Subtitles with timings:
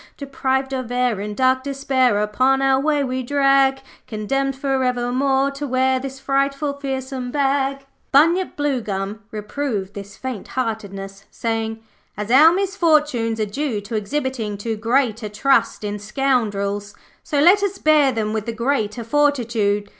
[0.17, 5.67] 'Deprived of air, in dark despair Upon our way we drag; Condemned for evermore to
[5.67, 11.83] wear This frightful, fearsome bag.' Bunyip Bluegum reproved this faint heartedness, saying,
[12.17, 17.61] 'As our misfortunes are due to exhibiting too great a trust in scoundrels, so let
[17.61, 19.87] us bear them with the greater fortitude.